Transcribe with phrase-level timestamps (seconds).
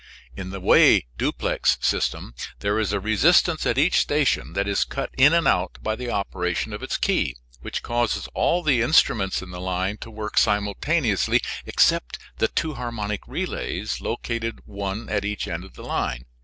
[0.35, 5.11] In the Way duplex system there is a resistance at each station that is cut
[5.15, 9.51] in and out by the operation of its key, which causes all the instruments in
[9.51, 15.63] the line to work simultaneously except the two harmonic relays located one at each end
[15.63, 16.25] of the line.